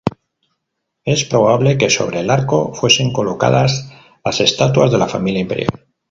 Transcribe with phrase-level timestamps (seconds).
[1.05, 3.93] Es probable que sobre el arco fuesen colocadas
[4.25, 5.69] las estatuas de la familia imperial.